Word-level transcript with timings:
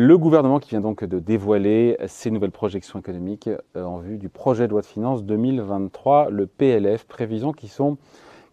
Le 0.00 0.16
gouvernement 0.16 0.60
qui 0.60 0.70
vient 0.70 0.80
donc 0.80 1.02
de 1.02 1.18
dévoiler 1.18 1.96
ses 2.06 2.30
nouvelles 2.30 2.52
projections 2.52 3.00
économiques 3.00 3.50
euh, 3.76 3.82
en 3.82 3.98
vue 3.98 4.16
du 4.16 4.28
projet 4.28 4.68
de 4.68 4.70
loi 4.70 4.80
de 4.80 4.86
finances 4.86 5.24
2023, 5.24 6.30
le 6.30 6.46
PLF, 6.46 7.04
prévisions 7.04 7.50
qui, 7.50 7.66
sont, 7.66 7.96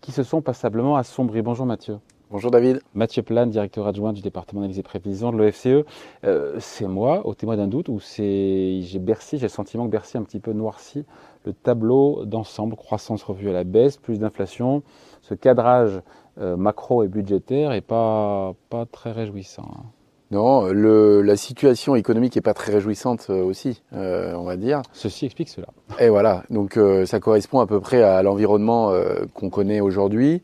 qui 0.02 0.11
se 0.11 0.23
sont 0.23 0.41
passablement 0.41 0.95
assombries. 0.95 1.43
Bonjour 1.43 1.68
Mathieu. 1.68 2.00
Bonjour 2.31 2.50
David. 2.50 2.81
Mathieu 2.95 3.21
Plane, 3.21 3.52
directeur 3.52 3.86
adjoint 3.86 4.11
du 4.11 4.23
département 4.23 4.61
d'analyse 4.61 4.79
et 4.79 4.81
prévision 4.81 5.31
de 5.31 5.38
l'OFCE. 5.38 5.86
Euh, 6.23 6.55
c'est 6.57 6.88
moi, 6.88 7.27
au 7.27 7.36
témoin 7.36 7.57
d'un 7.57 7.68
doute, 7.68 7.89
ou 7.89 8.00
c'est 8.00 8.80
j'ai 8.82 8.98
Bercy, 8.98 9.38
j'ai 9.38 9.46
le 9.46 9.50
sentiment 9.50 9.86
que 9.86 9.91
Bercy 9.91 10.18
a 10.18 10.21
un 10.21 10.23
petit 10.23 10.39
peu 10.39 10.52
noirci 10.52 11.05
le 11.46 11.54
tableau 11.54 12.25
d'ensemble, 12.25 12.75
croissance 12.75 13.21
revue 13.21 13.52
à 13.52 13.54
la 13.54 13.64
baisse, 13.64 13.98
plus 13.98 14.18
d'inflation, 14.18 14.82
ce 15.21 15.36
cadrage 15.36 16.01
euh, 16.39 16.57
macro 16.57 17.04
et 17.04 17.07
budgétaire 17.07 17.71
est 17.71 17.82
pas, 17.82 18.55
pas 18.71 18.87
très 18.87 19.11
réjouissant. 19.11 19.69
Hein. 19.71 19.83
Non, 20.32 20.68
le, 20.68 21.21
la 21.21 21.38
situation 21.38 21.96
économique 21.96 22.36
n'est 22.36 22.42
pas 22.42 22.56
très 22.56 22.71
réjouissante 22.71 23.28
euh, 23.29 23.43
aussi, 23.43 23.83
euh, 23.93 24.33
on 24.33 24.43
va 24.43 24.57
dire. 24.57 24.82
Ceci 24.92 25.25
explique 25.25 25.50
cela. 25.50 25.68
Et 26.00 26.10
voilà, 26.10 26.43
donc 26.50 26.78
euh, 26.78 27.06
ça 27.06 27.20
correspond 27.20 27.60
à 27.60 27.68
peu 27.68 27.79
près 27.79 28.02
à 28.02 28.24
l'environnement 28.24 28.92
qu'on 29.33 29.50
connaît 29.50 29.82
aujourd'hui. 29.82 30.42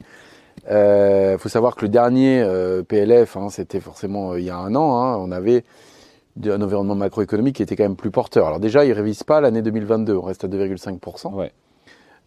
Il 0.70 1.38
faut 1.40 1.50
savoir 1.50 1.76
que 1.76 1.82
le 1.82 1.90
dernier 1.90 2.46
PLF, 2.88 3.36
hein, 3.36 3.50
c'était 3.50 3.80
forcément 3.80 4.36
il 4.36 4.44
y 4.44 4.52
a 4.52 4.58
un 4.58 4.76
an, 4.76 5.02
hein, 5.02 5.18
on 5.18 5.32
avait 5.32 5.64
un 6.46 6.62
environnement 6.62 6.96
macroéconomique 6.96 7.56
qui 7.56 7.64
était 7.64 7.76
quand 7.76 7.84
même 7.84 7.96
plus 7.96 8.12
porteur. 8.12 8.48
Alors 8.48 8.60
déjà, 8.60 8.86
il 8.86 8.90
ne 8.90 8.96
révise 8.96 9.24
pas 9.24 9.42
l'année 9.42 9.64
2022, 9.64 10.16
on 10.16 10.22
reste 10.22 10.44
à 10.44 10.48
2,5%. 10.48 11.34
Ouais. 11.34 11.52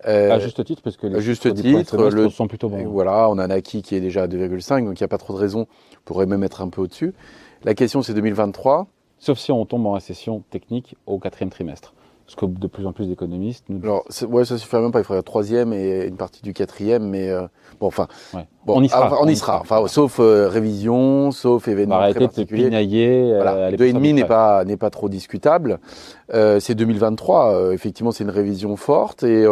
À 0.05 0.39
juste 0.39 0.65
titre, 0.65 0.83
parce 0.83 0.97
que 0.97 1.07
les 1.07 1.21
juste 1.21 1.53
titre, 1.55 2.09
le, 2.11 2.29
sont 2.31 2.47
plutôt 2.47 2.69
bons. 2.69 2.87
Voilà, 2.87 3.29
on 3.31 3.39
a 3.39 3.45
un 3.45 3.51
acquis 3.51 3.83
qui 3.83 3.95
est 3.95 4.01
déjà 4.01 4.25
à 4.25 4.27
2,5, 4.27 4.85
donc 4.85 5.01
il 5.01 5.03
n'y 5.03 5.05
a 5.05 5.09
pas 5.09 5.19
trop 5.19 5.33
de 5.35 5.39
raison, 5.39 5.67
on 5.93 6.01
pourrait 6.05 6.27
même 6.27 6.45
être 6.45 6.61
un 6.61 6.69
peu 6.69 6.83
au-dessus. 6.83 7.15
La 7.65 7.75
question, 7.75 8.03
c'est 8.03 8.15
2023. 8.15 8.87
Sauf 9.19 9.39
si 9.39 9.53
on 9.53 9.65
tombe 9.65 9.87
en 9.87 9.93
récession 9.93 10.43
technique 10.51 10.97
au 11.07 11.19
quatrième 11.19 11.51
trimestre. 11.51 11.95
Ce 12.27 12.37
que 12.37 12.47
de 12.47 12.67
plus 12.67 12.87
en 12.87 12.93
plus 12.93 13.07
d'économistes 13.07 13.65
nous 13.69 13.83
Alors, 13.83 14.05
ouais, 14.29 14.45
ça 14.45 14.57
suffit 14.57 14.77
même 14.77 14.93
pas. 14.93 15.01
Il 15.01 15.05
faudrait 15.05 15.21
un 15.21 15.23
troisième 15.23 15.73
et 15.73 16.07
une 16.07 16.17
partie 16.17 16.43
du 16.43 16.53
quatrième, 16.55 17.09
mais 17.09 17.31
euh, 17.31 17.47
bon, 17.81 17.87
enfin, 17.87 18.09
bon, 18.67 18.79
on 18.79 18.83
y 18.83 18.89
sera. 18.89 19.19
on, 19.21 19.29
y 19.29 19.37
sera. 19.37 19.61
Enfin, 19.61 19.87
sauf 19.87 20.19
euh, 20.21 20.49
révision, 20.49 21.31
sauf 21.31 21.69
événement 21.69 22.11
très 22.11 22.21
particulier. 22.21 22.71
De 22.71 23.35
voilà. 23.37 23.73
Deux 23.73 23.87
et 23.87 23.93
demi 23.93 24.13
n'est 24.13 24.25
pas 24.25 24.65
n'est 24.65 24.77
pas 24.77 24.91
trop 24.91 25.09
discutable. 25.09 25.79
Euh, 26.33 26.61
c'est 26.61 26.75
2023. 26.75 27.73
effectivement, 27.73 28.13
c'est 28.13 28.25
une 28.25 28.31
révision 28.31 28.77
forte 28.77 29.23
et 29.23 29.47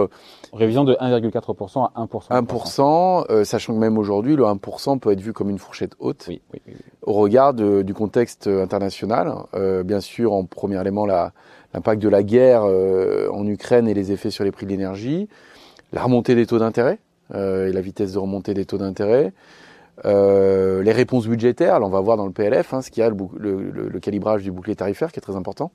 Révision 0.53 0.85
de 0.85 0.95
1,4% 0.95 1.89
à 1.95 2.05
1%. 2.05 2.29
1%, 2.29 3.25
euh, 3.31 3.43
sachant 3.43 3.73
que 3.73 3.79
même 3.79 3.97
aujourd'hui, 3.97 4.37
le 4.37 4.45
1% 4.45 4.99
peut 4.99 5.11
être 5.11 5.21
vu 5.21 5.33
comme 5.33 5.49
une 5.49 5.59
fourchette 5.59 5.95
haute 5.99 6.27
oui, 6.29 6.43
oui, 6.53 6.61
oui. 6.67 6.75
au 7.01 7.15
regard 7.15 7.55
de, 7.55 7.81
du 7.81 7.95
contexte 7.95 8.49
international. 8.49 9.33
Euh, 9.55 9.83
bien 9.83 10.01
sûr, 10.01 10.35
en 10.35 10.45
premier 10.45 10.79
élément, 10.79 11.07
l'impact 11.07 12.03
de 12.03 12.09
la 12.11 12.23
guerre 12.23 12.65
euh, 12.65 13.31
en 13.33 13.47
Ukraine 13.47 13.89
et 13.89 13.95
les 13.95 14.13
effets 14.13 14.31
sur 14.31 14.45
les 14.45 14.53
prix 14.53 14.67
de 14.67 14.73
l'énergie, 14.73 15.27
la 15.91 16.03
remontée 16.03 16.35
des 16.35 16.45
taux 16.45 16.59
d'intérêt 16.59 16.99
euh, 16.99 17.12
et 17.35 17.73
la 17.73 17.81
vitesse 17.81 18.13
de 18.13 18.19
remontée 18.19 18.55
des 18.55 18.65
taux 18.65 18.79
d'intérêt. 18.79 19.33
Euh, 20.05 20.83
les 20.83 20.93
réponses 20.93 21.27
budgétaires, 21.27 21.79
là 21.79 21.87
on 21.87 21.91
va 21.91 22.01
voir 22.01 22.17
dans 22.17 22.27
le 22.27 22.33
PLF, 22.33 22.73
hein, 22.73 22.81
ce 22.81 22.91
qu'il 22.91 23.03
y 23.03 23.05
a, 23.05 23.11
le, 23.11 23.17
le, 23.37 23.89
le, 23.89 24.01
calibrage 24.01 24.43
du 24.43 24.51
bouclier 24.51 24.75
tarifaire 24.75 25.13
qui 25.13 25.19
est 25.19 25.23
très 25.23 25.37
important. 25.37 25.71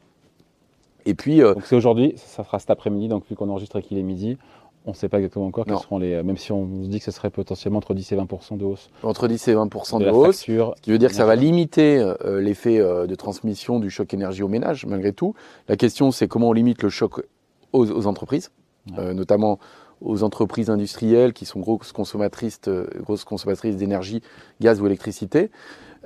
Et 1.06 1.14
puis, 1.14 1.42
euh, 1.42 1.54
donc 1.54 1.66
c'est 1.66 1.76
aujourd'hui, 1.76 2.14
ça 2.18 2.44
sera 2.44 2.60
cet 2.60 2.70
après-midi, 2.70 3.08
donc 3.08 3.24
vu 3.30 3.36
qu'on 3.36 3.50
enregistre 3.50 3.80
qu'il 3.80 3.98
est 3.98 4.04
midi, 4.04 4.38
on 4.86 4.92
ne 4.92 4.96
sait 4.96 5.10
pas 5.10 5.18
exactement 5.18 5.46
encore 5.46 5.66
quels 5.66 5.78
seront 5.78 6.00
les. 6.00 6.24
Même 6.24 6.38
si 6.38 6.54
on 6.54 6.84
se 6.84 6.88
dit 6.88 7.00
que 7.00 7.06
ce 7.06 7.12
serait 7.12 7.30
potentiellement 7.30 7.78
entre 7.78 7.94
10 7.94 8.14
et 8.14 8.16
20% 8.16 8.58
de 8.58 8.64
hausse. 8.64 8.90
Entre 9.04 9.28
10 9.28 9.48
et 9.50 9.54
20% 9.54 10.00
de, 10.00 10.10
hausse. 10.10 10.38
ce 10.38 10.82
qui 10.82 10.92
veut 10.92 10.98
dire 10.98 11.10
que 11.10 11.16
ça 11.16 11.26
va 11.26 11.36
limiter 11.36 12.00
euh, 12.00 12.40
l'effet 12.40 12.80
euh, 12.80 13.06
de 13.06 13.16
transmission 13.16 13.82
du 13.82 13.90
choc 13.90 14.14
énergie 14.14 14.44
aux 14.44 14.48
ménages, 14.48 14.86
malgré 14.86 15.12
tout. 15.12 15.36
La 15.68 15.76
question, 15.76 16.12
c'est 16.12 16.30
comment 16.30 16.50
on 16.50 16.54
limite 16.54 16.84
le 16.84 16.90
choc 16.90 17.22
aux, 17.74 18.08
entreprises, 18.08 18.52
euh, 18.98 19.14
notamment 19.14 19.60
aux 20.02 20.24
entreprises 20.24 20.70
industrielles 20.70 21.34
qui 21.34 21.46
sont 21.46 21.60
grosses 21.60 21.92
consommatrices, 21.92 22.62
grosses 22.98 23.24
consommatrices 23.24 23.78
d'énergie, 23.78 24.22
gaz 24.62 24.82
ou 24.82 24.86
électricité. 24.86 25.50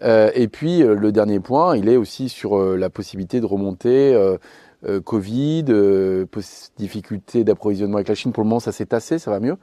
et 0.03 0.47
puis, 0.47 0.79
le 0.79 1.12
dernier 1.12 1.40
point, 1.40 1.78
il 1.78 1.88
est 1.90 1.97
aussi 1.97 2.29
sur 2.29 2.57
la 2.75 2.90
possibilité 2.90 3.40
de 3.40 3.46
remonter 3.46 4.16
euh, 4.84 5.00
Covid, 5.00 5.66
euh, 5.69 6.25
difficulté 6.78 7.44
d'approvisionnement 7.44 7.97
avec 7.97 8.07
la 8.07 8.16
Chine. 8.16 8.31
Pour 8.31 8.44
le 8.44 8.50
moment, 8.50 8.59
ça 8.59 8.72
s'est 8.72 8.88
tassé, 8.88 9.19
ça 9.19 9.29
va 9.29 9.40
mieux. 9.40 9.57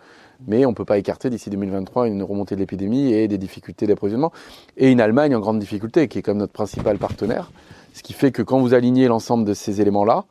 Mais 0.47 0.65
on 0.65 0.71
ne 0.71 0.75
peut 0.75 0.84
pas 0.84 0.97
écarter 0.97 1.28
d'ici 1.28 1.50
2023 1.50 2.06
une 2.06 2.22
remontée 2.22 2.55
de 2.55 2.60
l'épidémie 2.60 3.12
et 3.12 3.27
des 3.27 3.39
difficultés 3.39 3.89
d'approvisionnement. 3.89 4.31
Et 4.77 4.93
une 4.93 5.00
Allemagne 5.00 5.34
en 5.34 5.41
grande 5.41 5.59
difficulté, 5.59 6.06
qui 6.06 6.21
est 6.21 6.22
comme 6.22 6.39
notre 6.39 6.53
principal 6.53 6.99
partenaire. 6.99 7.50
Ce 7.95 8.05
qui 8.05 8.12
fait 8.12 8.31
que 8.31 8.43
quand 8.43 8.60
vous 8.60 8.75
alignez 8.75 9.09
l'ensemble 9.09 9.45
de 9.45 9.55
ces 9.55 9.81
éléments-là, 9.81 10.25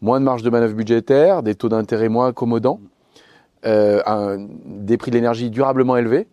moins 0.00 0.20
de 0.20 0.24
marge 0.24 0.42
de 0.42 0.48
manœuvre 0.48 0.74
budgétaire, 0.74 1.42
des 1.42 1.54
taux 1.54 1.68
d'intérêt 1.68 2.08
moins 2.08 2.28
accommodants, 2.28 2.80
euh, 2.80 2.99
un, 3.64 4.46
des 4.64 4.96
prix 4.96 5.10
de 5.10 5.16
l'énergie 5.16 5.50
durablement 5.50 5.96
élevés, 5.96 6.26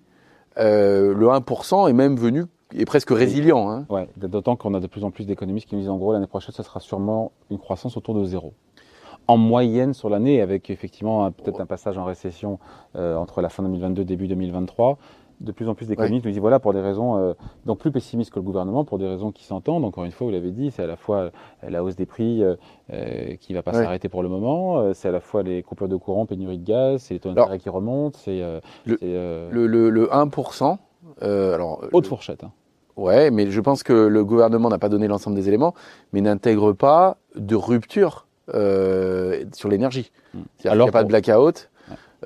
euh, 0.57 1.13
le 1.13 1.27
1% 1.27 1.89
est 1.89 1.93
même 1.93 2.15
venu 2.15 2.45
est 2.75 2.85
presque 2.85 3.11
résilient. 3.11 3.69
Hein. 3.69 3.85
Ouais, 3.89 4.09
d'autant 4.17 4.55
qu'on 4.55 4.73
a 4.73 4.79
de 4.79 4.87
plus 4.87 5.03
en 5.03 5.11
plus 5.11 5.25
d'économistes 5.25 5.69
qui 5.69 5.75
nous 5.75 5.81
disent 5.81 5.89
en 5.89 5.97
gros 5.97 6.13
l'année 6.13 6.27
prochaine, 6.27 6.53
ça 6.53 6.63
sera 6.63 6.79
sûrement 6.79 7.31
une 7.49 7.59
croissance 7.59 7.95
autour 7.95 8.13
de 8.13 8.25
zéro. 8.25 8.53
En 9.27 9.37
moyenne 9.37 9.93
sur 9.93 10.09
l'année, 10.09 10.41
avec 10.41 10.69
effectivement 10.69 11.31
peut-être 11.31 11.61
un 11.61 11.65
passage 11.65 11.97
en 11.97 12.05
récession 12.05 12.59
euh, 12.95 13.15
entre 13.15 13.41
la 13.41 13.49
fin 13.49 13.63
2022 13.63 14.01
et 14.01 14.05
début 14.05 14.27
2023, 14.27 14.97
de 15.39 15.51
plus 15.51 15.67
en 15.69 15.75
plus 15.75 15.87
d'économistes 15.87 16.25
nous 16.25 16.31
disent 16.31 16.39
voilà 16.39 16.59
pour 16.59 16.73
des 16.73 16.81
raisons 16.81 17.17
euh, 17.17 17.33
donc 17.65 17.79
plus 17.79 17.91
pessimistes 17.91 18.31
que 18.31 18.39
le 18.39 18.43
gouvernement 18.43 18.85
pour 18.85 18.97
des 18.97 19.07
raisons 19.07 19.31
qui 19.31 19.43
s'entendent 19.43 19.85
encore 19.85 20.03
une 20.03 20.11
fois 20.11 20.25
vous 20.25 20.33
l'avez 20.33 20.51
dit 20.51 20.71
c'est 20.71 20.83
à 20.83 20.87
la 20.87 20.95
fois 20.95 21.17
euh, 21.17 21.29
la 21.69 21.83
hausse 21.83 21.95
des 21.95 22.07
prix 22.07 22.43
euh, 22.43 23.35
qui 23.39 23.53
va 23.53 23.61
pas 23.61 23.73
s'arrêter 23.73 24.09
pour 24.09 24.23
le 24.23 24.29
moment 24.29 24.93
c'est 24.93 25.09
à 25.09 25.11
la 25.11 25.19
fois 25.19 25.43
les 25.43 25.61
coupures 25.61 25.87
de 25.87 25.95
courant 25.95 26.25
pénurie 26.25 26.57
de 26.57 26.65
gaz 26.65 27.01
c'est 27.01 27.13
les 27.13 27.19
taux 27.19 27.31
d'intérêt 27.31 27.59
qui 27.59 27.69
remontent 27.69 28.17
c'est 28.17 28.39
le, 28.85 28.97
le, 29.01 29.67
le, 29.67 29.89
le, 29.89 30.07
1% 30.07 30.77
euh, 31.23 31.53
alors, 31.53 31.83
Haute 31.91 32.07
fourchette. 32.07 32.43
Hein. 32.43 32.51
Ouais, 32.95 33.31
mais 33.31 33.49
je 33.49 33.61
pense 33.61 33.83
que 33.83 33.93
le 33.93 34.25
gouvernement 34.25 34.69
n'a 34.69 34.79
pas 34.79 34.89
donné 34.89 35.07
l'ensemble 35.07 35.35
des 35.35 35.47
éléments, 35.47 35.73
mais 36.13 36.21
n'intègre 36.21 36.73
pas 36.73 37.17
de 37.35 37.55
rupture 37.55 38.27
euh, 38.53 39.45
sur 39.53 39.69
l'énergie. 39.69 40.11
Hmm. 40.33 40.41
Il 40.63 40.71
n'y 40.71 40.81
a 40.81 40.91
pas 40.91 41.03
de 41.03 41.07
blackout, 41.07 41.69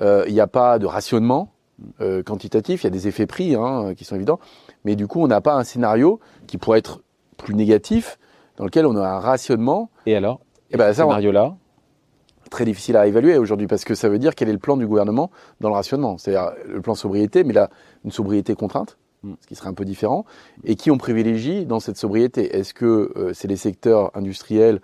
il 0.00 0.32
n'y 0.32 0.40
a 0.40 0.46
pas 0.46 0.78
de 0.78 0.86
rationnement. 0.86 1.51
Euh, 2.00 2.22
quantitatif, 2.22 2.82
il 2.82 2.84
y 2.84 2.86
a 2.88 2.90
des 2.90 3.08
effets 3.08 3.26
prix 3.26 3.54
hein, 3.54 3.94
qui 3.96 4.04
sont 4.04 4.16
évidents, 4.16 4.40
mais 4.84 4.96
du 4.96 5.06
coup, 5.06 5.22
on 5.22 5.26
n'a 5.26 5.40
pas 5.40 5.54
un 5.54 5.64
scénario 5.64 6.20
qui 6.46 6.58
pourrait 6.58 6.78
être 6.78 7.02
plus 7.36 7.54
négatif, 7.54 8.18
dans 8.56 8.64
lequel 8.64 8.86
on 8.86 8.96
a 8.96 9.08
un 9.08 9.18
rationnement. 9.18 9.90
Et 10.06 10.16
alors? 10.16 10.40
Et 10.70 10.76
ben, 10.76 10.92
ça, 10.92 11.02
scénario-là? 11.02 11.56
Très 12.50 12.64
difficile 12.64 12.96
à 12.96 13.06
évaluer 13.06 13.38
aujourd'hui 13.38 13.66
parce 13.66 13.84
que 13.84 13.94
ça 13.94 14.08
veut 14.08 14.18
dire 14.18 14.34
quel 14.34 14.48
est 14.48 14.52
le 14.52 14.58
plan 14.58 14.76
du 14.76 14.86
gouvernement 14.86 15.30
dans 15.60 15.68
le 15.68 15.74
rationnement. 15.74 16.18
C'est-à-dire 16.18 16.52
le 16.68 16.80
plan 16.82 16.94
sobriété, 16.94 17.44
mais 17.44 17.54
là, 17.54 17.70
une 18.04 18.10
sobriété 18.10 18.54
contrainte, 18.54 18.98
hmm. 19.22 19.34
ce 19.40 19.46
qui 19.46 19.54
serait 19.54 19.68
un 19.68 19.74
peu 19.74 19.84
différent. 19.84 20.24
Et 20.64 20.76
qui 20.76 20.90
on 20.90 20.98
privilégie 20.98 21.64
dans 21.64 21.80
cette 21.80 21.96
sobriété 21.96 22.56
Est-ce 22.56 22.74
que 22.74 23.12
euh, 23.16 23.32
c'est 23.32 23.48
les 23.48 23.56
secteurs 23.56 24.10
industriels 24.14 24.80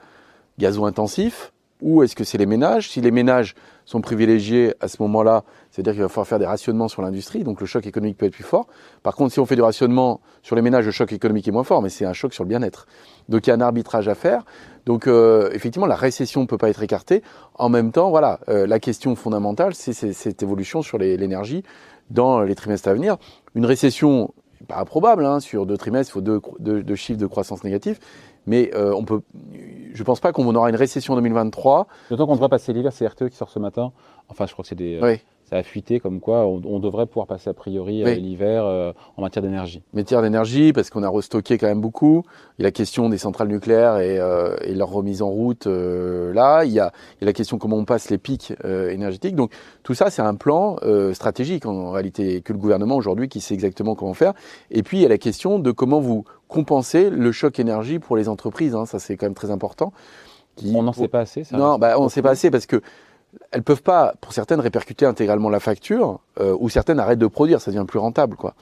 gazo-intensifs 0.59 1.53
ou 1.81 2.03
est-ce 2.03 2.17
que 2.17 2.25
c'est 2.25 2.39
les 2.39 2.47
ménages? 2.47 2.91
Si 2.91 3.01
les 3.01 3.11
ménages 3.11 3.55
sont 3.85 4.01
privilégiés 4.01 4.75
à 4.81 4.89
ce 4.89 5.01
moment-là, 5.03 5.45
c'est-à-dire 5.71 5.93
qu'il 5.93 6.03
va 6.03 6.09
falloir 6.09 6.27
faire 6.27 6.39
des 6.39 6.47
rationnements 6.47 6.89
sur 6.89 7.03
l'industrie, 7.03 7.45
donc 7.45 7.61
le 7.61 7.67
choc 7.67 7.87
économique 7.87 8.19
peut 8.19 8.27
être 8.27 8.33
plus 8.33 8.45
fort. 8.45 8.67
Par 9.03 9.15
contre, 9.15 9.33
si 9.33 9.41
on 9.41 9.47
fait 9.47 9.57
du 9.57 9.63
rationnement 9.63 10.21
sur 10.43 10.57
les 10.57 10.63
ménages, 10.63 10.85
le 10.85 10.91
choc 10.91 11.13
économique 11.13 11.47
est 11.47 11.53
moins 11.53 11.65
fort, 11.65 11.81
mais 11.83 11.89
c'est 11.89 12.05
un 12.05 12.13
choc 12.13 12.35
sur 12.35 12.45
le 12.45 12.49
bien-être. 12.49 12.87
Donc 13.29 13.47
il 13.47 13.51
y 13.51 13.53
a 13.53 13.57
un 13.57 13.61
arbitrage 13.61 14.09
à 14.09 14.15
faire. 14.15 14.45
Donc 14.87 15.07
euh, 15.07 15.51
effectivement, 15.53 15.87
la 15.87 15.97
récession 15.97 16.43
ne 16.43 16.47
peut 16.47 16.59
pas 16.59 16.69
être 16.69 16.83
écartée. 16.83 17.23
En 17.55 17.69
même 17.69 17.93
temps, 17.93 18.11
voilà, 18.11 18.41
euh, 18.49 18.67
la 18.67 18.81
question 18.81 19.15
fondamentale, 19.17 19.75
c'est 19.75 19.93
cette 19.93 20.43
évolution 20.43 20.83
sur 20.83 20.99
l'énergie 20.99 21.63
dans 22.11 22.41
les 22.41 22.55
trimestres 22.55 22.89
à 22.89 22.95
venir. 22.95 23.17
Une 23.55 23.67
récession 23.67 24.33
pas 24.67 24.81
improbable, 24.81 25.25
hein, 25.25 25.41
sur 25.41 25.67
deux 25.67 25.77
trimestres, 25.77 26.11
il 26.11 26.15
faut 26.15 26.41
deux, 26.59 26.95
chiffres 26.95 27.19
de 27.19 27.27
croissance 27.27 27.63
négatifs, 27.65 28.01
mais 28.49 28.71
euh, 28.75 28.93
on 28.95 29.05
peut, 29.05 29.21
je 29.95 30.03
pense 30.03 30.21
pas 30.21 30.33
qu'on 30.33 30.53
aura 30.55 30.71
une 30.71 30.77
récession 30.77 31.13
en 31.13 31.17
2023. 31.17 31.87
D'autant 32.11 32.27
qu'on 32.27 32.35
devrait 32.35 32.49
passer 32.49 32.73
l'hiver, 32.73 32.93
c'est 32.93 33.07
RTE 33.07 33.29
qui 33.29 33.37
sort 33.37 33.51
ce 33.51 33.59
matin. 33.59 33.93
Enfin, 34.29 34.47
je 34.47 34.53
crois 34.53 34.63
que 34.65 34.69
c'est 34.69 34.75
des. 34.75 34.99
Oui 35.01 35.21
ça 35.49 35.57
a 35.57 35.63
fuité 35.63 35.99
comme 35.99 36.21
quoi 36.21 36.47
on, 36.47 36.79
devrait 36.79 37.07
pouvoir 37.07 37.27
passer 37.27 37.49
a 37.49 37.55
priori 37.55 38.05
euh, 38.05 38.15
l'hiver 38.15 38.67
euh, 38.67 38.93
en 39.17 39.23
matière 39.23 39.43
d'énergie. 39.43 39.83
Matière 39.95 40.21
d'énergie, 40.21 40.75
parce 40.75 40.91
qu'on 40.91 41.03
a 41.03 41.09
restocké 41.09 41.57
quand 41.57 41.67
même 41.67 41.81
beaucoup. 41.81 42.23
Il 42.59 42.63
y 42.63 42.65
a 42.65 42.69
la 42.69 42.73
question 42.73 43.09
des 43.09 43.17
centrales 43.17 43.49
nucléaires 43.49 43.99
et, 43.99 44.19
euh, 44.19 44.57
et 44.63 44.75
leur 44.75 44.91
remise 44.91 45.23
en 45.23 45.31
route 45.31 45.67
là. 45.67 46.65
Il 46.65 46.73
y, 46.73 46.81
a, 46.81 46.93
il 47.21 47.23
y, 47.23 47.25
a, 47.25 47.27
la 47.27 47.33
question 47.33 47.57
comment 47.57 47.77
on 47.77 47.87
passe 47.87 48.11
les 48.11 48.19
pics 48.19 48.53
énergétiques. 48.65 49.37
Donc 49.37 49.53
tout 49.83 49.95
ça, 49.95 50.11
c'est 50.11 50.23
un 50.23 50.35
plan 50.35 50.77
stratégique 51.15 51.65
en, 51.65 51.93
réalité 51.93 52.43
que 52.43 52.53
le 52.53 52.59
gouvernement 52.59 52.97
aujourd'hui 52.97 53.29
qui 53.29 53.41
sait 53.41 53.55
exactement 53.55 53.95
comment 53.95 54.15
faire. 54.15 54.35
Et 54.71 54.83
puis 54.83 54.99
il 54.99 55.03
y 55.03 55.07
a 55.07 55.09
la 55.09 55.19
question 55.19 55.59
de 55.59 55.71
comment 55.71 56.01
vous 56.01 56.25
compensez 56.49 57.11
le 57.11 57.33
choc 57.33 57.59
énergie 57.61 57.99
pour 57.99 58.17
les 58.17 58.29
entreprises. 58.29 58.75
Hein. 58.75 58.87
Ça 58.87 58.99
c'est 58.99 59.17
quand 59.17 59.27
même 59.27 59.35
très 59.35 59.51
important. 59.51 59.93
on 60.65 60.83
n'en 60.83 60.93
sait 60.93 61.09
pas 61.09 61.21
assez. 61.21 61.45
Ça 61.45 61.57
non, 61.57 61.79
bah, 61.79 61.99
on 61.99 62.03
n'en 62.03 62.09
sait 62.09 62.23
pas 62.23 62.31
assez 62.31 62.51
parce 62.51 62.67
que 62.67 62.81
elles 63.51 63.63
peuvent 63.63 63.83
pas, 63.83 64.15
pour 64.21 64.33
certaines, 64.33 64.61
répercuter 64.61 65.05
intégralement 65.05 65.51
la 65.51 65.61
facture, 65.61 66.21
euh, 66.41 66.57
ou 66.59 66.69
certaines 66.69 66.99
arrêtent 66.99 67.19
de 67.19 67.27
produire, 67.27 67.61
ça 67.61 67.71
devient 67.71 67.85
plus 67.87 67.99
rentable, 67.99 68.37
quoi. 68.37 68.55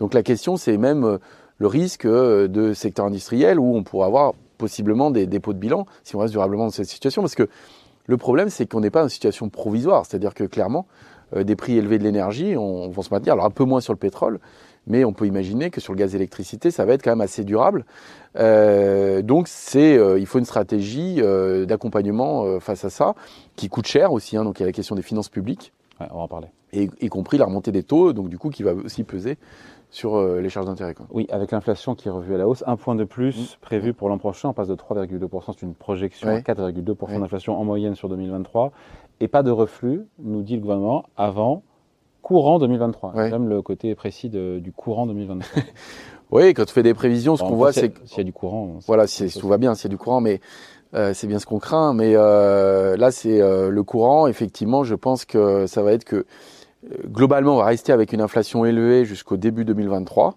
Donc 0.00 0.14
la 0.14 0.22
question, 0.22 0.56
c'est 0.56 0.76
même, 0.76 1.04
euh, 1.04 1.18
le 1.58 1.66
risque 1.66 2.06
de 2.06 2.72
secteur 2.72 3.06
industriel 3.06 3.58
où 3.58 3.76
on 3.76 3.82
pourrait 3.82 4.06
avoir 4.06 4.34
possiblement 4.58 5.10
des 5.10 5.26
dépôts 5.26 5.52
de 5.52 5.58
bilan 5.58 5.86
si 6.04 6.14
on 6.14 6.20
reste 6.20 6.32
durablement 6.32 6.66
dans 6.66 6.70
cette 6.70 6.86
situation. 6.86 7.20
Parce 7.20 7.34
que 7.34 7.48
le 8.06 8.16
problème, 8.16 8.48
c'est 8.48 8.66
qu'on 8.66 8.80
n'est 8.80 8.90
pas 8.90 9.00
dans 9.00 9.06
une 9.06 9.10
situation 9.10 9.48
provisoire. 9.48 10.06
C'est-à-dire 10.06 10.34
que 10.34 10.44
clairement, 10.44 10.86
des 11.36 11.56
prix 11.56 11.76
élevés 11.76 11.98
de 11.98 12.04
l'énergie 12.04 12.56
on, 12.56 12.88
vont 12.88 13.02
se 13.02 13.12
maintenir. 13.12 13.32
Alors 13.32 13.44
un 13.44 13.50
peu 13.50 13.64
moins 13.64 13.80
sur 13.80 13.92
le 13.92 13.98
pétrole, 13.98 14.38
mais 14.88 15.04
on 15.04 15.12
peut 15.12 15.26
imaginer 15.26 15.70
que 15.70 15.80
sur 15.80 15.92
le 15.92 15.98
gaz 15.98 16.14
électricité, 16.14 16.70
ça 16.70 16.84
va 16.84 16.94
être 16.94 17.02
quand 17.02 17.10
même 17.10 17.20
assez 17.20 17.44
durable. 17.44 17.84
Euh, 18.36 19.22
donc 19.22 19.46
c'est, 19.48 19.96
euh, 19.96 20.18
il 20.18 20.26
faut 20.26 20.38
une 20.38 20.44
stratégie 20.44 21.16
euh, 21.18 21.66
d'accompagnement 21.66 22.58
face 22.60 22.84
à 22.84 22.90
ça, 22.90 23.14
qui 23.54 23.68
coûte 23.68 23.86
cher 23.86 24.12
aussi. 24.12 24.36
Hein, 24.36 24.44
donc 24.44 24.58
il 24.58 24.62
y 24.62 24.64
a 24.64 24.66
la 24.66 24.72
question 24.72 24.96
des 24.96 25.02
finances 25.02 25.28
publiques. 25.28 25.72
on 26.00 26.04
va 26.16 26.22
en 26.22 26.28
parler. 26.28 26.48
Et 26.72 26.90
y 27.00 27.08
compris 27.08 27.38
la 27.38 27.46
remontée 27.46 27.72
des 27.72 27.82
taux, 27.82 28.12
donc 28.12 28.28
du 28.28 28.38
coup 28.38 28.50
qui 28.50 28.62
va 28.62 28.74
aussi 28.74 29.04
peser 29.04 29.38
sur 29.90 30.22
les 30.22 30.50
charges 30.50 30.66
d'intérêt. 30.66 30.94
Oui, 31.10 31.26
avec 31.30 31.50
l'inflation 31.50 31.94
qui 31.94 32.08
est 32.08 32.10
revue 32.10 32.34
à 32.34 32.38
la 32.38 32.46
hausse, 32.46 32.62
un 32.66 32.76
point 32.76 32.94
de 32.94 33.04
plus 33.04 33.54
mmh. 33.54 33.56
prévu 33.62 33.94
pour 33.94 34.10
l'an 34.10 34.18
prochain, 34.18 34.50
on 34.50 34.52
passe 34.52 34.68
de 34.68 34.74
3,2%, 34.74 35.54
c'est 35.58 35.62
une 35.62 35.74
projection 35.74 36.28
à 36.28 36.40
4,2% 36.40 37.20
d'inflation 37.20 37.58
en 37.58 37.64
moyenne 37.64 37.94
sur 37.94 38.10
2023, 38.10 38.70
et 39.20 39.28
pas 39.28 39.42
de 39.42 39.50
reflux, 39.50 40.02
nous 40.18 40.42
dit 40.42 40.56
le 40.56 40.60
gouvernement, 40.60 41.06
avant 41.16 41.62
courant 42.22 42.58
2023. 42.58 43.12
J'aime 43.28 43.48
le 43.48 43.62
côté 43.62 43.94
précis 43.94 44.28
du 44.28 44.72
courant 44.72 45.06
2023. 45.06 45.62
oui, 46.30 46.54
quand 46.54 46.64
tu 46.64 46.72
fais 46.72 46.82
des 46.82 46.94
prévisions, 46.94 47.36
ce 47.36 47.42
qu'on 47.42 47.56
voit, 47.56 47.72
c'est 47.72 47.92
s'il 48.06 48.18
y 48.18 48.20
a 48.20 48.24
du 48.24 48.32
courant. 48.32 48.78
Voilà, 48.86 49.06
tout 49.06 49.48
va 49.48 49.58
bien, 49.58 49.74
s'il 49.74 49.84
y 49.84 49.92
a 49.92 49.94
du 49.94 49.98
courant, 49.98 50.20
mais 50.20 50.40
euh, 50.94 51.12
c'est 51.14 51.26
bien 51.26 51.38
ce 51.38 51.46
qu'on 51.46 51.58
craint. 51.58 51.94
Mais 51.94 52.12
euh, 52.14 52.96
là, 52.96 53.10
c'est 53.10 53.40
euh, 53.40 53.70
le 53.70 53.82
courant. 53.82 54.26
Effectivement, 54.26 54.84
je 54.84 54.94
pense 54.94 55.24
que 55.24 55.66
ça 55.66 55.82
va 55.82 55.92
être 55.92 56.04
que 56.04 56.26
globalement, 57.06 57.54
on 57.54 57.58
va 57.58 57.66
rester 57.66 57.92
avec 57.92 58.12
une 58.12 58.20
inflation 58.20 58.64
élevée 58.64 59.04
jusqu'au 59.04 59.36
début 59.36 59.64
2023, 59.64 60.36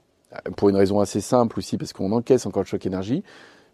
pour 0.57 0.69
une 0.69 0.75
raison 0.75 0.99
assez 0.99 1.21
simple 1.21 1.59
aussi, 1.59 1.77
parce 1.77 1.93
qu'on 1.93 2.11
encaisse 2.11 2.45
encore 2.45 2.63
le 2.63 2.67
choc 2.67 2.85
énergie 2.85 3.23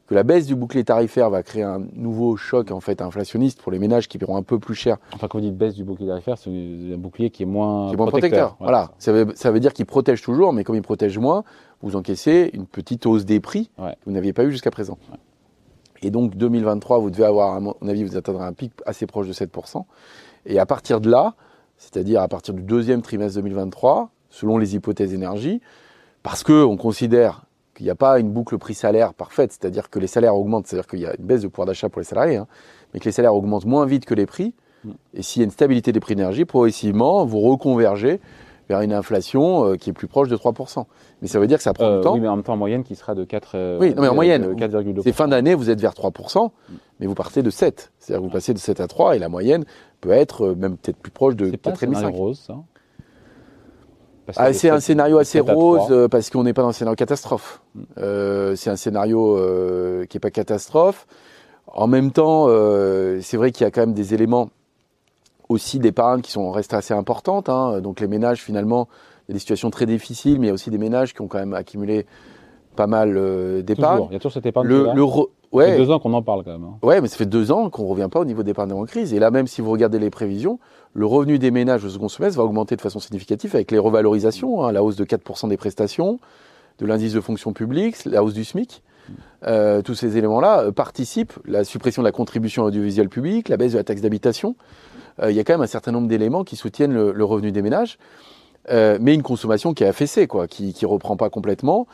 que 0.08 0.16
la 0.16 0.24
baisse 0.24 0.46
du 0.46 0.56
bouclier 0.56 0.84
tarifaire 0.84 1.30
va 1.30 1.44
créer 1.44 1.64
un 1.64 1.82
nouveau 1.94 2.38
choc 2.38 2.72
en 2.72 2.80
fait 2.80 3.02
inflationniste 3.02 3.62
pour 3.62 3.72
les 3.72 3.80
ménages 3.80 4.08
qui 4.08 4.18
paieront 4.18 4.38
un 4.38 4.44
peu 4.44 4.58
plus 4.58 4.74
cher. 4.74 4.98
Enfin, 5.14 5.28
quand 5.28 5.38
vous 5.38 5.46
dites 5.46 5.58
baisse 5.58 5.76
du 5.76 5.84
bouclier 5.84 6.08
tarifaire, 6.08 6.38
c'est 6.38 6.50
un 6.50 6.98
bouclier 6.98 7.30
qui 7.30 7.44
est 7.44 7.46
moins, 7.46 7.94
protecteur. 7.94 8.56
Voilà, 8.60 8.92
Ça, 9.00 9.12
veut, 9.12 9.28
ça 9.36 9.52
veut 9.52 9.60
dire 9.60 9.74
qu'il 9.74 9.86
protège 9.86 10.22
toujours, 10.22 10.54
mais 10.54 10.64
comme 10.64 10.76
il 10.76 10.82
protège 10.82 11.18
moins, 11.18 11.44
vous 11.82 11.96
encaissez 11.96 12.50
une 12.54 12.66
petite 12.66 13.06
hausse 13.06 13.26
des 13.26 13.40
prix 13.40 13.70
que 13.78 14.06
vous 14.06 14.12
n'aviez 14.12 14.34
pas 14.34 14.46
eu 14.46 14.52
jusqu'à 14.52 14.72
présent. 14.72 14.98
Et 16.02 16.10
donc 16.10 16.36
2023, 16.36 17.00
vous 17.00 17.10
devez 17.10 17.26
avoir, 17.26 17.56
à 17.56 17.60
mon 17.60 17.76
avis, 17.88 18.04
vous 18.04 18.16
atteindrez 18.16 18.46
un 18.46 18.54
pic 18.54 18.72
assez 18.86 19.08
proche 19.08 19.28
de 19.28 19.34
7%. 19.34 19.84
Et 20.46 20.60
à 20.60 20.66
partir 20.66 21.02
de 21.02 21.10
là, 21.10 21.36
c'est-à-dire 21.78 22.22
à 22.22 22.28
partir 22.28 22.54
du 22.54 22.62
deuxième 22.62 23.02
trimestre 23.02 23.36
2023, 23.42 24.10
selon 24.30 24.58
les 24.58 24.76
hypothèses 24.76 25.14
énergie, 25.14 25.62
parce 26.24 26.44
qu'on 26.44 26.78
considère 26.78 27.44
qu'il 27.78 27.86
n'y 27.86 27.92
a 27.92 27.96
pas 27.96 28.20
une 28.20 28.32
boucle 28.32 28.58
prix-salaire 28.58 29.14
parfaite, 29.14 29.52
c'est-à-dire 29.52 29.90
que 29.90 30.00
les 30.00 30.08
salaires 30.08 30.36
augmentent, 30.36 30.68
c'est-à-dire 30.68 30.88
qu'il 30.88 31.00
y 31.00 31.06
a 31.06 31.16
une 31.18 31.26
baisse 31.26 31.44
de 31.44 31.48
pouvoir 31.48 31.68
d'achat 31.68 31.90
pour 31.90 32.02
les 32.02 32.06
salariés, 32.06 32.38
hein, 32.38 32.48
mais 32.94 33.00
que 33.00 33.06
les 33.06 33.12
salaires 33.12 33.36
augmentent 33.36 33.66
moins 33.66 33.86
vite 33.86 34.06
que 34.06 34.16
les 34.16 34.26
prix. 34.26 34.54
Mm. 34.84 34.92
Et 35.14 35.22
s'il 35.22 35.42
y 35.42 35.44
a 35.44 35.46
une 35.46 35.52
stabilité 35.52 35.92
des 35.92 36.00
prix 36.00 36.16
d'énergie, 36.16 36.46
progressivement, 36.46 37.26
vous 37.26 37.40
reconvergez 37.40 38.20
vers 38.68 38.82
une 38.82 38.94
inflation 38.94 39.64
euh, 39.64 39.76
qui 39.76 39.92
est 39.92 39.94
plus 39.94 40.08
proche 40.08 40.28
de 40.28 40.36
3%. 40.36 40.86
Mais 41.22 41.28
ça 41.28 41.40
veut 41.40 41.48
dire 41.48 41.58
que 41.58 41.64
ça 41.64 41.74
prend 41.74 41.90
du 41.90 41.98
euh, 41.98 42.02
temps. 42.02 42.14
Oui, 42.16 42.20
mais 42.20 42.28
en 42.28 42.36
même 42.36 42.44
temps, 42.44 42.54
en 42.54 42.58
moyenne, 42.58 42.84
qui 42.84 42.96
sera 42.96 43.16
de 43.16 43.24
4. 43.24 43.52
Euh, 43.56 43.78
oui, 43.80 43.94
non, 43.94 44.02
mais 44.02 44.08
en 44.08 44.16
moyenne. 44.16 44.54
4,2%. 44.56 45.04
C'est 45.04 45.14
fin 45.14 45.28
d'année, 45.28 45.54
vous 45.54 45.70
êtes 45.70 45.80
vers 45.80 45.94
3%, 45.94 46.48
mm. 46.48 46.74
mais 47.00 47.06
vous 47.06 47.16
partez 47.16 47.44
de 47.44 47.50
7. 47.50 47.94
C'est-à-dire 48.00 48.22
que 48.22 48.28
vous 48.28 48.34
passez 48.34 48.54
de 48.54 48.60
7 48.60 48.82
à 48.82 48.88
3, 48.88 49.16
et 49.16 49.20
la 49.20 49.30
moyenne 49.30 49.66
peut 50.02 50.12
être 50.12 50.50
même 50.50 50.78
peut-être 50.78 50.98
plus 50.98 51.12
proche 51.12 51.36
de 51.36 51.52
4,5. 51.52 51.96
C'est 51.96 52.06
rose, 52.08 52.40
ça? 52.40 52.56
Ah, 54.36 54.54
c'est 54.54 54.70
un 54.70 54.80
scénario 54.80 55.18
assez 55.18 55.40
rose 55.40 55.88
euh, 55.90 56.08
parce 56.08 56.30
qu'on 56.30 56.44
n'est 56.44 56.54
pas 56.54 56.62
dans 56.62 56.70
un 56.70 56.74
scénario 56.74 56.96
catastrophe. 56.96 57.62
Mm. 57.76 57.82
Euh, 58.00 58.56
c'est 58.56 58.70
un 58.70 58.76
scénario 58.76 59.38
euh, 59.38 60.06
qui 60.06 60.18
n'est 60.18 60.22
pas 60.22 60.32
catastrophe. 60.32 61.08
En 61.68 61.88
même 61.88 62.12
temps, 62.12 62.48
c'est 63.22 63.38
vrai 63.38 63.52
qu'il 63.52 63.66
y 63.66 63.68
a 63.68 63.72
quand 63.72 63.82
même 63.82 63.94
des 63.94 64.14
éléments 64.14 64.50
aussi 65.50 65.80
d'épargne 65.80 66.22
qui 66.22 66.32
sont 66.32 66.52
restés 66.52 66.76
assez 66.76 66.94
importantes. 66.94 67.50
Hein. 67.50 67.82
Donc 67.82 68.00
les 68.00 68.08
ménages, 68.08 68.42
finalement, 68.42 68.88
il 69.28 69.32
y 69.32 69.34
a 69.34 69.34
des 69.34 69.40
situations 69.40 69.70
très 69.70 69.86
difficiles, 69.86 70.40
mais 70.40 70.48
il 70.48 70.50
y 70.50 70.52
a 70.52 70.54
aussi 70.54 70.72
des 70.72 70.78
ménages 70.78 71.14
qui 71.14 71.22
ont 71.22 71.28
quand 71.28 71.40
même 71.40 71.54
accumulé 71.54 72.06
pas 72.76 72.88
mal 72.88 73.64
d'épargne. 73.64 74.08
Il 74.10 74.14
y 74.14 74.16
a 74.16 74.20
toujours 74.20 74.32
cette 74.32 74.46
épargne. 74.46 74.68
Le, 74.68 74.88
le 74.94 75.04
Ouais. 75.52 75.66
Ça 75.66 75.72
fait 75.72 75.78
deux 75.78 75.92
ans 75.92 76.00
qu'on 76.00 76.14
en 76.14 76.22
parle 76.22 76.44
quand 76.44 76.52
même. 76.52 76.64
Hein. 76.64 76.78
Ouais, 76.82 77.02
mais 77.02 77.08
ça 77.08 77.18
fait 77.18 77.26
deux 77.26 77.52
ans 77.52 77.70
qu'on 77.70 77.84
ne 77.84 77.90
revient 77.90 78.10
pas 78.12 78.20
au 78.20 78.26
niveau 78.26 78.44
d'épargne 78.44 78.74
en 78.74 78.86
crise. 78.86 79.14
Et 79.14 79.20
là, 79.20 79.32
même 79.32 79.48
si 79.48 79.62
vous 79.62 79.72
regardez 79.72 80.00
les 80.00 80.10
prévisions, 80.10 80.60
le 80.94 81.06
revenu 81.06 81.40
des 81.40 81.52
ménages 81.52 81.86
au 81.86 81.90
second 81.90 82.10
semestre 82.10 82.38
va 82.38 82.44
augmenter 82.44 82.76
de 82.76 82.82
façon 82.82 83.00
significative 83.00 83.56
avec 83.56 83.72
les 83.72 83.80
revalorisations, 83.80 84.64
hein, 84.64 84.72
la 84.72 84.84
hausse 84.84 84.96
de 84.96 85.06
4% 85.06 85.48
des 85.50 85.58
prestations, 85.58 86.20
de 86.80 86.86
l'indice 86.86 87.14
de 87.14 87.22
fonction 87.22 87.54
publique, 87.54 88.04
la 88.06 88.24
hausse 88.24 88.34
du 88.34 88.44
SMIC. 88.44 88.82
Euh, 89.46 89.82
tous 89.82 89.96
ces 89.96 90.18
éléments-là 90.18 90.64
euh, 90.64 90.72
participent, 90.72 91.34
la 91.46 91.64
suppression 91.64 92.02
de 92.02 92.08
la 92.08 92.12
contribution 92.12 92.64
audiovisuelle 92.64 93.10
publique, 93.10 93.50
la 93.50 93.58
baisse 93.58 93.74
de 93.74 93.78
la 93.78 93.84
taxe 93.84 94.02
d'habitation. 94.02 94.56
Euh, 95.22 95.32
il 95.32 95.38
y 95.38 95.40
a 95.40 95.44
quand 95.44 95.54
même 95.54 95.62
un 95.62 95.68
certain 95.68 95.92
nombre 95.92 96.08
d'éléments 96.08 96.44
qui 96.44 96.56
soutiennent 96.56 96.94
le, 96.94 97.24
revenu 97.24 97.52
des 97.52 97.62
ménages, 97.62 97.98
mais 98.70 99.14
une 99.14 99.24
consommation 99.24 99.74
qui 99.74 99.84
est 99.84 99.88
affaissée, 99.88 100.28
quoi, 100.28 100.48
qui 100.48 100.76
ne 100.82 100.88
reprend 100.88 101.16
pas 101.16 101.30
complètement. 101.30 101.88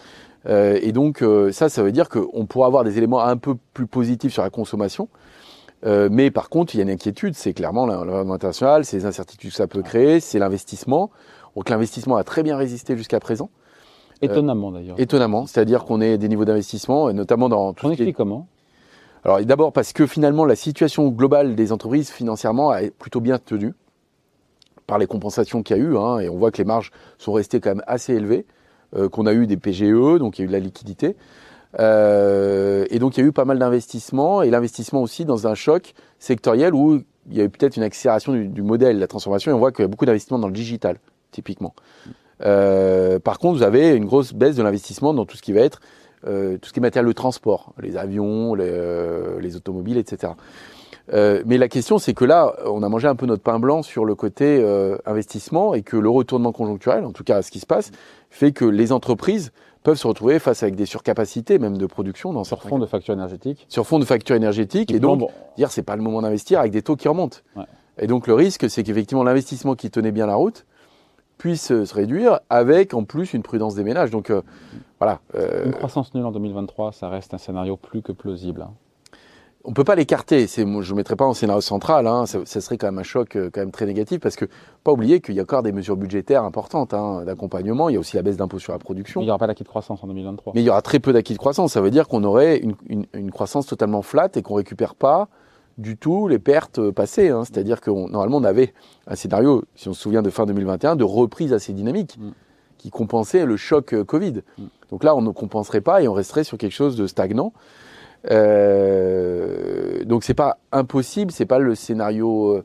Et 0.45 0.91
donc 0.91 1.23
ça, 1.51 1.69
ça 1.69 1.83
veut 1.83 1.91
dire 1.91 2.09
qu'on 2.09 2.45
pourra 2.45 2.67
avoir 2.67 2.83
des 2.83 2.97
éléments 2.97 3.23
un 3.23 3.37
peu 3.37 3.55
plus 3.73 3.87
positifs 3.87 4.33
sur 4.33 4.43
la 4.43 4.49
consommation, 4.49 5.07
euh, 5.85 6.07
mais 6.11 6.31
par 6.31 6.49
contre, 6.49 6.75
il 6.75 6.77
y 6.77 6.81
a 6.81 6.83
une 6.83 6.89
inquiétude, 6.89 7.35
c'est 7.35 7.53
clairement 7.53 7.85
l'environnement 7.85 8.33
international, 8.33 8.85
c'est 8.85 8.97
les 8.97 9.05
incertitudes 9.05 9.51
que 9.51 9.55
ça 9.55 9.67
peut 9.67 9.81
créer, 9.81 10.19
c'est 10.19 10.39
l'investissement. 10.39 11.11
Donc 11.55 11.69
l'investissement 11.69 12.15
a 12.15 12.23
très 12.23 12.43
bien 12.43 12.57
résisté 12.57 12.95
jusqu'à 12.95 13.19
présent. 13.19 13.49
Euh, 14.23 14.27
étonnamment 14.27 14.71
d'ailleurs. 14.71 14.99
étonnamment, 14.99 15.45
c'est-à-dire 15.45 15.83
qu'on 15.83 15.99
est 15.99 16.17
des 16.17 16.29
niveaux 16.29 16.45
d'investissement, 16.45 17.11
notamment 17.11 17.49
dans 17.49 17.73
tout 17.73 17.85
On 17.85 17.89
ce 17.89 17.93
explique 17.93 18.15
comment? 18.15 18.47
Alors 19.25 19.41
d'abord 19.41 19.71
parce 19.71 19.93
que 19.93 20.05
finalement 20.05 20.45
la 20.45 20.55
situation 20.55 21.07
globale 21.09 21.55
des 21.55 21.71
entreprises 21.71 22.09
financièrement 22.09 22.71
a 22.71 22.81
plutôt 22.99 23.21
bien 23.21 23.37
tenu 23.37 23.73
par 24.85 24.97
les 24.97 25.07
compensations 25.07 25.63
qu'il 25.63 25.77
y 25.77 25.79
a 25.79 25.83
eu, 25.83 25.97
hein, 25.97 26.19
et 26.19 26.29
on 26.29 26.37
voit 26.37 26.51
que 26.51 26.57
les 26.57 26.65
marges 26.65 26.91
sont 27.17 27.31
restées 27.31 27.59
quand 27.59 27.69
même 27.69 27.83
assez 27.87 28.13
élevées, 28.13 28.45
euh, 28.45 28.62
qu'on 29.11 29.25
a 29.25 29.33
eu 29.33 29.47
des 29.47 29.57
PGE, 29.57 30.19
donc 30.19 30.37
il 30.37 30.41
y 30.41 30.43
a 30.43 30.45
eu 30.45 30.47
de 30.47 30.53
la 30.53 30.59
liquidité. 30.59 31.15
Euh, 31.79 32.85
et 32.89 32.99
donc 32.99 33.17
il 33.17 33.21
y 33.21 33.23
a 33.23 33.27
eu 33.27 33.31
pas 33.31 33.45
mal 33.45 33.57
d'investissements 33.57 34.43
et 34.43 34.51
l'investissement 34.51 35.01
aussi 35.01 35.25
dans 35.25 35.47
un 35.47 35.55
choc 35.55 35.93
sectoriel 36.19 36.73
où 36.75 37.01
il 37.29 37.37
y 37.37 37.41
a 37.41 37.45
eu 37.45 37.49
peut-être 37.49 37.77
une 37.77 37.83
accélération 37.83 38.33
du, 38.33 38.61
modèle, 38.61 38.99
la 38.99 39.07
transformation, 39.07 39.51
et 39.51 39.53
on 39.53 39.59
voit 39.59 39.71
qu'il 39.71 39.83
y 39.83 39.85
a 39.85 39.87
beaucoup 39.87 40.05
d'investissements 40.05 40.39
dans 40.39 40.47
le 40.47 40.53
digital, 40.53 40.97
typiquement. 41.31 41.73
Euh, 42.45 43.17
par 43.17 43.39
contre, 43.39 43.57
vous 43.57 43.63
avez 43.63 43.95
une 43.95 44.05
grosse 44.05 44.33
baisse 44.33 44.57
de 44.57 44.63
l'investissement 44.63 45.13
dans 45.13 45.25
tout 45.25 45.37
ce 45.37 45.41
qui 45.41 45.53
va 45.53 45.61
être 45.61 45.79
euh, 46.25 46.57
tout 46.57 46.69
ce 46.69 46.73
qui 46.73 46.79
est 46.79 46.81
matériel 46.81 47.07
de 47.07 47.13
transport, 47.13 47.73
les 47.81 47.97
avions, 47.97 48.55
les, 48.55 48.65
euh, 48.65 49.41
les 49.41 49.57
automobiles, 49.57 49.97
etc. 49.97 50.33
Euh, 51.11 51.43
mais 51.45 51.57
la 51.57 51.67
question, 51.67 51.97
c'est 51.97 52.13
que 52.13 52.23
là, 52.23 52.55
on 52.65 52.81
a 52.81 52.89
mangé 52.89 53.07
un 53.07 53.15
peu 53.15 53.25
notre 53.25 53.43
pain 53.43 53.59
blanc 53.59 53.83
sur 53.83 54.05
le 54.05 54.15
côté 54.15 54.59
euh, 54.61 54.97
investissement 55.05 55.73
et 55.73 55.81
que 55.81 55.97
le 55.97 56.09
retournement 56.09 56.53
conjoncturel, 56.53 57.03
en 57.03 57.11
tout 57.11 57.23
cas 57.23 57.41
ce 57.41 57.51
qui 57.51 57.59
se 57.59 57.65
passe, 57.65 57.91
fait 58.33 58.51
que 58.51 58.65
les 58.65 58.91
entreprises 58.91 59.51
peuvent 59.83 59.97
se 59.97 60.07
retrouver 60.07 60.39
face 60.39 60.63
avec 60.63 60.75
des 60.75 60.87
surcapacités 60.87 61.59
même 61.59 61.77
de 61.77 61.85
production 61.85 62.33
dans 62.33 62.43
sur 62.43 62.63
fond 62.63 62.79
de 62.79 62.87
factures 62.87 63.13
énergétiques. 63.13 63.65
Sur 63.69 63.85
fond 63.85 63.99
de 63.99 64.05
factures 64.05 64.35
énergétiques 64.35 64.91
et, 64.91 64.99
donc 64.99 65.29
dire 65.55 65.69
c'est 65.69 65.83
pas 65.83 65.95
le 65.95 66.01
moment 66.01 66.23
d'investir 66.23 66.59
avec 66.59 66.71
des 66.71 66.81
taux 66.81 66.95
qui 66.95 67.07
remontent. 67.07 67.37
Et 67.99 68.07
donc 68.07 68.25
le 68.25 68.33
risque 68.33 68.69
c'est 68.71 68.81
qu'effectivement 68.81 69.23
l'investissement 69.23 69.75
qui 69.75 69.91
tenait 69.91 70.11
bien 70.11 70.25
la 70.25 70.35
route 70.35 70.65
puisse 71.37 71.67
se 71.67 71.93
réduire 71.93 72.39
avec 72.49 72.95
en 72.95 73.03
plus 73.03 73.33
une 73.33 73.43
prudence 73.43 73.75
des 73.75 73.83
ménages. 73.83 74.09
Donc 74.09 74.31
euh, 74.31 74.41
voilà. 74.99 75.19
Euh, 75.35 75.65
une 75.65 75.73
croissance 75.73 76.13
nulle 76.15 76.25
en 76.25 76.31
2023, 76.31 76.91
ça 76.91 77.09
reste 77.09 77.33
un 77.33 77.37
scénario 77.37 77.77
plus 77.77 78.01
que 78.01 78.13
plausible. 78.13 78.61
Hein 78.61 78.71
on 79.65 79.73
peut 79.73 79.83
pas 79.83 79.95
l'écarter. 79.95 80.47
C'est, 80.47 80.61
je 80.61 80.91
ne 80.91 80.97
mettrai 80.97 81.15
pas 81.15 81.25
en 81.25 81.33
scénario 81.33 81.61
central. 81.61 82.07
Hein. 82.07 82.25
Ça, 82.25 82.61
serait 82.61 82.77
quand 82.77 82.87
même 82.87 82.99
un 82.99 83.03
choc 83.03 83.35
euh, 83.35 83.49
quand 83.51 83.61
même 83.61 83.71
très 83.71 83.85
négatif 83.85 84.19
parce 84.19 84.35
que 84.35 84.45
pas 84.83 84.91
oublier 84.91 85.21
qu'il 85.21 85.35
y 85.35 85.39
a 85.39 85.43
encore 85.43 85.63
des 85.63 85.71
mesures 85.71 85.95
budgétaires 85.95 86.43
importantes 86.43 86.93
hein, 86.93 87.23
d'accompagnement. 87.25 87.89
Il 87.89 87.93
y 87.93 87.95
a 87.95 87.99
aussi 87.99 88.15
la 88.15 88.23
baisse 88.23 88.37
d'impôt 88.37 88.59
sur 88.59 88.73
la 88.73 88.79
production. 88.79 89.21
il 89.21 89.25
n'y 89.25 89.29
aura 89.29 89.39
pas 89.39 89.47
d'acquis 89.47 89.63
de 89.63 89.69
croissance 89.69 90.03
en 90.03 90.07
2023. 90.07 90.53
Mais 90.55 90.61
il 90.61 90.65
y 90.65 90.69
aura 90.69 90.81
très 90.81 90.99
peu 90.99 91.13
d'acquis 91.13 91.33
de 91.33 91.37
croissance. 91.37 91.73
Ça 91.73 91.81
veut 91.81 91.91
dire 91.91 92.07
qu'on 92.07 92.23
aurait 92.23 92.57
une, 92.57 93.31
croissance 93.31 93.65
totalement 93.65 94.01
flat 94.01 94.29
et 94.35 94.41
qu'on 94.41 94.55
récupère 94.55 94.95
pas 94.95 95.29
du 95.77 95.97
tout 95.97 96.27
les 96.27 96.39
pertes 96.39 96.79
euh, 96.79 96.91
passées. 96.91 97.29
Hein. 97.29 97.43
C'est-à-dire 97.45 97.81
que 97.81 97.89
normalement 97.89 98.37
on 98.37 98.43
avait 98.43 98.73
un 99.07 99.15
scénario, 99.15 99.63
si 99.75 99.87
on 99.87 99.93
se 99.93 100.01
souvient 100.01 100.21
de 100.21 100.29
fin 100.29 100.45
2021, 100.45 100.95
de 100.95 101.03
reprise 101.03 101.53
assez 101.53 101.73
dynamique. 101.73 102.17
Mm. 102.19 102.31
qui 102.77 102.89
compensait 102.89 103.45
le 103.45 103.55
choc 103.55 103.93
euh, 103.93 104.03
Covid. 104.03 104.41
Mm. 104.57 104.63
Donc 104.91 105.03
là, 105.05 105.15
on 105.15 105.21
ne 105.21 105.31
compenserait 105.31 105.81
pas 105.81 106.01
et 106.01 106.07
on 106.09 106.13
resterait 106.13 106.43
sur 106.43 106.57
quelque 106.57 106.73
chose 106.73 106.97
de 106.97 107.07
stagnant. 107.07 107.53
Euh, 108.31 110.03
donc 110.05 110.23
c'est 110.23 110.33
pas 110.33 110.57
impossible, 110.71 111.31
c'est 111.31 111.45
pas 111.45 111.59
le 111.59 111.75
scénario 111.75 112.51
euh, 112.51 112.63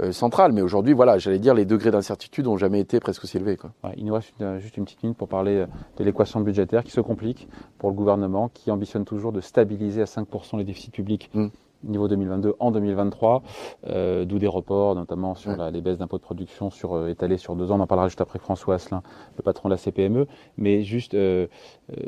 euh, 0.00 0.12
central, 0.12 0.52
mais 0.52 0.62
aujourd'hui, 0.62 0.92
voilà, 0.94 1.18
j'allais 1.18 1.38
dire, 1.38 1.54
les 1.54 1.64
degrés 1.64 1.90
d'incertitude 1.90 2.44
n'ont 2.44 2.56
jamais 2.56 2.80
été 2.80 3.00
presque 3.00 3.24
aussi 3.24 3.36
élevés. 3.36 3.56
Quoi. 3.56 3.72
il 3.96 4.04
nous 4.04 4.14
reste 4.14 4.32
juste 4.58 4.76
une 4.76 4.84
petite 4.84 5.02
minute 5.02 5.18
pour 5.18 5.28
parler 5.28 5.64
de 5.96 6.04
l'équation 6.04 6.40
budgétaire 6.40 6.84
qui 6.84 6.92
se 6.92 7.00
complique 7.00 7.48
pour 7.78 7.90
le 7.90 7.96
gouvernement, 7.96 8.48
qui 8.48 8.70
ambitionne 8.70 9.04
toujours 9.04 9.32
de 9.32 9.40
stabiliser 9.40 10.02
à 10.02 10.06
5% 10.06 10.58
les 10.58 10.64
déficits 10.64 10.90
publics. 10.90 11.30
Mm. 11.34 11.48
Niveau 11.84 12.08
2022 12.08 12.54
en 12.58 12.70
2023, 12.70 13.42
euh, 13.86 14.24
d'où 14.24 14.38
des 14.38 14.46
reports, 14.46 14.94
notamment 14.94 15.34
sur 15.34 15.52
les 15.70 15.80
baisses 15.80 15.98
d'impôts 15.98 16.18
de 16.18 16.22
production 16.22 16.70
sur, 16.70 16.94
euh, 16.94 17.08
étalées 17.08 17.36
sur 17.36 17.56
deux 17.56 17.70
ans. 17.70 17.76
On 17.78 17.82
en 17.82 17.86
parlera 17.86 18.08
juste 18.08 18.20
après 18.20 18.38
François 18.38 18.76
Asselin, 18.76 19.02
le 19.36 19.42
patron 19.42 19.68
de 19.68 19.74
la 19.74 19.78
CPME. 19.78 20.26
Mais 20.56 20.82
juste, 20.82 21.14
euh, 21.14 21.46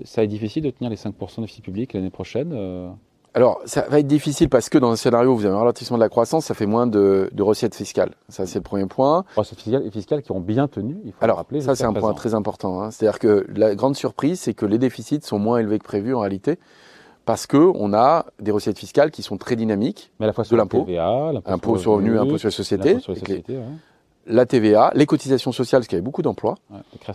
ça 0.05 0.25
est 0.25 0.29
difficile 0.29 0.65
de 0.65 0.71
tenir 0.71 0.91
les 0.91 0.97
5% 0.97 1.37
de 1.37 1.43
déficit 1.43 1.65
public 1.65 1.93
l'année 1.93 2.11
prochaine 2.11 2.97
alors, 3.33 3.61
ça 3.65 3.87
va 3.89 4.01
être 4.01 4.09
difficile 4.09 4.49
parce 4.49 4.69
que 4.69 4.77
dans 4.77 4.91
un 4.91 4.97
scénario 4.97 5.31
où 5.31 5.37
vous 5.37 5.47
avez 5.47 5.55
un 5.55 5.59
ralentissement 5.59 5.97
de 5.97 6.03
la 6.03 6.09
croissance, 6.09 6.47
ça 6.47 6.55
fait 6.55 6.67
moins 6.67 6.89
de, 6.89 7.31
recettes 7.39 7.77
fiscales. 7.77 8.15
Ça, 8.29 8.45
c'est 8.45 8.59
le 8.59 8.65
premier 8.65 8.87
point. 8.87 9.25
Recettes 9.37 9.61
fiscales, 9.61 9.91
fiscales 9.93 10.23
qui 10.23 10.33
ont 10.33 10.41
bien 10.41 10.67
tenu, 10.67 10.97
il 11.05 11.13
faut 11.13 11.19
Alors, 11.23 11.37
rappeler. 11.37 11.61
Ça, 11.61 11.77
c'est 11.77 11.85
un 11.85 11.93
point 11.93 12.13
très 12.13 12.35
important. 12.35 12.83
Hein. 12.83 12.91
C'est-à-dire 12.91 13.21
que 13.21 13.47
la 13.55 13.77
grande 13.77 13.95
surprise, 13.95 14.41
c'est 14.41 14.55
que 14.55 14.67
les 14.67 14.79
déficits 14.79 15.21
sont 15.23 15.39
moins 15.39 15.59
élevés 15.59 15.79
que 15.79 15.85
prévu 15.85 16.13
en 16.13 16.21
réalité 16.21 16.59
parce 17.25 17.47
qu'on 17.47 17.93
a 17.93 18.27
des 18.41 18.51
recettes 18.51 18.79
fiscales 18.79 19.11
qui 19.11 19.23
sont 19.23 19.37
très 19.37 19.57
dynamiques. 19.57 20.11
Mais 20.19 20.25
à 20.25 20.29
la 20.29 20.33
fois 20.33 20.45
sur 20.45 20.57
de 20.57 20.61
l'impôt, 20.61 20.87
impôt 21.47 21.79
sur 21.79 21.93
le 21.93 21.97
revenu, 21.97 22.19
impôt 22.19 22.39
sur 22.39 22.49
les 22.49 22.53
sociétés, 22.53 22.99
la 24.27 24.47
TVA, 24.47 24.93
les 24.95 25.07
cotisations 25.07 25.53
sociales, 25.53 25.81
parce 25.81 25.89
qu'il 25.89 25.97
y 25.97 25.99
avait 25.99 26.05
beaucoup 26.05 26.23
d'emplois. 26.23 26.57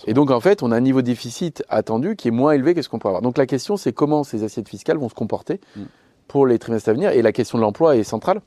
et 0.05 0.13
donc 0.13 0.31
en 0.31 0.39
fait, 0.39 0.63
on 0.63 0.71
a 0.71 0.75
un 0.75 0.81
niveau 0.81 1.01
de 1.01 1.07
déficit 1.07 1.63
attendu 1.69 2.15
qui 2.15 2.27
est 2.27 2.31
moins 2.31 2.53
élevé 2.53 2.74
que 2.74 2.81
ce 2.81 2.89
qu'on 2.89 3.00
peut 3.00 3.07
avoir. 3.07 3.21
Donc 3.21 3.38
la 3.38 3.45
question, 3.45 3.77
c'est 3.77 3.93
comment 3.93 4.24
ces 4.24 4.43
assiettes 4.43 4.69
fiscales 4.69 4.97
vont 4.97 5.09
se 5.09 5.15
comporter 5.15 5.59
mm. 5.75 5.83
pour 6.27 6.47
les 6.47 6.59
trimestres 6.59 6.89
à 6.89 6.93
venir. 6.93 7.12
Et 7.12 7.21
la 7.21 7.31
question 7.31 7.57
de 7.57 7.63
l'emploi 7.63 7.95
est 7.95 8.03
centrale 8.03 8.41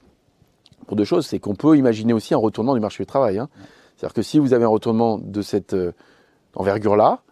pour 0.87 0.97
deux 0.97 1.05
choses. 1.05 1.27
C'est 1.27 1.39
qu'on 1.39 1.55
peut 1.55 1.77
imaginer 1.77 2.13
aussi 2.13 2.35
un 2.35 2.39
retournement 2.39 2.75
du 2.75 2.81
marché 2.81 3.03
du 3.03 3.07
travail. 3.07 3.39
Hein. 3.39 3.49
C'est-à-dire 3.97 4.15
que 4.15 4.23
si 4.23 4.39
vous 4.39 4.53
avez 4.53 4.65
un 4.65 4.69
retournement 4.69 5.19
de 5.19 5.43
cette 5.43 5.75
euh, 5.75 5.93
envergure-là, 6.55 7.23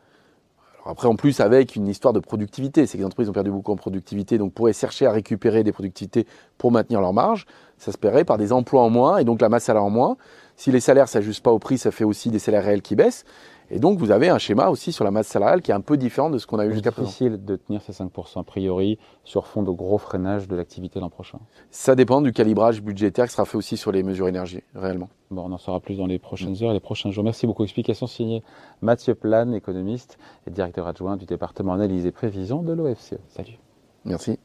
après, 0.88 1.09
en 1.09 1.16
plus, 1.16 1.40
avec 1.40 1.75
une 1.75 1.88
histoire 1.88 2.12
de 2.12 2.21
productivité, 2.21 2.87
c'est 2.87 2.97
que 2.97 3.02
les 3.02 3.07
entreprises 3.07 3.28
ont 3.28 3.33
perdu 3.33 3.50
beaucoup 3.50 3.73
en 3.73 3.76
productivité, 3.76 4.38
donc 4.38 4.52
pourraient 4.52 4.73
chercher 4.73 5.07
à 5.07 5.12
récupérer 5.12 5.64
des 5.64 5.73
productivités 5.73 6.26
pour 6.59 6.71
maintenir 6.71 7.00
leur 7.00 7.12
marge. 7.12 7.47
Ça 7.78 7.93
se 7.93 7.99
paierait 7.99 8.25
par 8.25 8.38
des 8.38 8.52
emplois 8.52 8.83
en 8.83 8.90
moins 8.90 9.19
et 9.19 9.25
donc 9.25 9.40
la 9.40 9.49
masse 9.49 9.64
salariale 9.64 9.88
en 9.88 9.90
moins. 9.90 10.16
Si 10.57 10.71
les 10.71 10.81
salaires 10.81 11.09
s'ajustent 11.09 11.43
pas 11.43 11.50
au 11.50 11.59
prix, 11.59 11.76
ça 11.76 11.90
fait 11.90 12.05
aussi 12.05 12.31
des 12.31 12.38
salaires 12.38 12.64
réels 12.64 12.83
qui 12.83 12.97
baissent. 12.97 13.25
Et 13.70 13.78
donc, 13.78 13.99
vous 13.99 14.11
avez 14.11 14.28
un 14.28 14.38
schéma 14.38 14.68
aussi 14.68 14.92
sur 14.92 15.04
la 15.04 15.11
masse 15.11 15.26
salariale 15.26 15.62
qui 15.62 15.70
est 15.70 15.75
un 15.75 15.80
peu 15.80 15.96
différent 15.96 16.30
de 16.30 16.38
ce 16.38 16.46
qu'on 16.46 16.58
a 16.58 16.66
eu 16.66 16.73
jusqu'à 16.73 16.92
présent. 16.92 17.08
C'est 17.08 17.25
difficile 17.28 17.44
de 17.44 17.56
tenir 17.56 17.82
ces 17.82 17.92
5% 17.92 18.40
a 18.40 18.42
priori 18.44 18.99
sur 19.25 19.46
fond 19.46 19.62
de 19.62 19.70
gros 19.70 19.99
freinage 19.99 20.49
de 20.49 20.56
l'activité 20.56 21.00
l'an 21.00 21.11
prochain. 21.11 21.38
Ça 21.70 21.94
dépend 21.94 22.20
du 22.20 22.32
calibrage 22.32 22.82
budgétaire 22.82 23.26
qui 23.26 23.32
sera 23.32 23.44
fait 23.44 23.56
aussi 23.56 23.76
sur 23.76 23.92
les 23.92 24.02
mesures 24.02 24.28
énergie, 24.28 24.62
réellement. 24.75 25.08
Bon, 25.30 25.44
on 25.49 25.52
en 25.52 25.58
saura 25.58 25.80
plus 25.80 25.96
dans 25.96 26.06
les 26.06 26.18
prochaines 26.18 26.62
heures 26.62 26.70
et 26.70 26.75
les 26.75 26.80
prochains 26.80 27.11
jours. 27.11 27.25
Merci 27.25 27.46
beaucoup. 27.46 27.64
Explication 27.64 28.06
signée 28.06 28.42
Mathieu 28.82 29.14
Plan, 29.14 29.52
économiste 29.52 30.18
et 30.46 30.50
directeur 30.50 30.87
adjoint 30.87 31.16
du 31.16 31.26
département 31.26 31.73
analyse 31.73 32.06
et 32.06 32.12
prévision 32.12 32.62
de 32.62 32.73
l'OFCE. 32.73 33.18
Salut. 33.28 33.58
Merci. 34.04 34.38